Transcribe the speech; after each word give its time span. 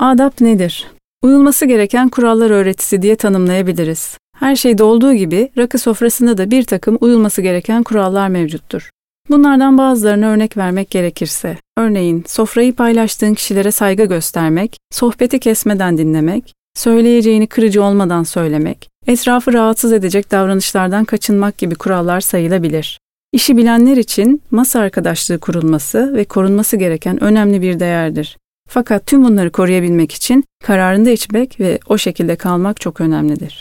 Adap 0.00 0.40
nedir? 0.40 0.86
Uyulması 1.22 1.66
gereken 1.66 2.08
kurallar 2.08 2.50
öğretisi 2.50 3.02
diye 3.02 3.16
tanımlayabiliriz. 3.16 4.18
Her 4.36 4.56
şeyde 4.56 4.82
olduğu 4.82 5.14
gibi 5.14 5.50
rakı 5.58 5.78
sofrasında 5.78 6.38
da 6.38 6.50
bir 6.50 6.62
takım 6.62 6.98
uyulması 7.00 7.42
gereken 7.42 7.82
kurallar 7.82 8.28
mevcuttur. 8.28 8.90
Bunlardan 9.28 9.78
bazılarına 9.78 10.26
örnek 10.26 10.56
vermek 10.56 10.90
gerekirse, 10.90 11.56
örneğin 11.78 12.24
sofrayı 12.26 12.74
paylaştığın 12.74 13.34
kişilere 13.34 13.72
saygı 13.72 14.04
göstermek, 14.04 14.78
sohbeti 14.90 15.38
kesmeden 15.38 15.98
dinlemek, 15.98 16.54
söyleyeceğini 16.74 17.46
kırıcı 17.46 17.84
olmadan 17.84 18.22
söylemek, 18.22 18.88
etrafı 19.06 19.52
rahatsız 19.52 19.92
edecek 19.92 20.30
davranışlardan 20.30 21.04
kaçınmak 21.04 21.58
gibi 21.58 21.74
kurallar 21.74 22.20
sayılabilir. 22.20 23.00
İşi 23.32 23.56
bilenler 23.56 23.96
için 23.96 24.42
masa 24.50 24.80
arkadaşlığı 24.80 25.38
kurulması 25.38 26.14
ve 26.14 26.24
korunması 26.24 26.76
gereken 26.76 27.24
önemli 27.24 27.62
bir 27.62 27.80
değerdir. 27.80 28.36
Fakat 28.72 29.06
tüm 29.06 29.24
bunları 29.24 29.52
koruyabilmek 29.52 30.12
için 30.12 30.44
kararında 30.64 31.10
içmek 31.10 31.60
ve 31.60 31.78
o 31.86 31.98
şekilde 31.98 32.36
kalmak 32.36 32.80
çok 32.80 33.00
önemlidir. 33.00 33.58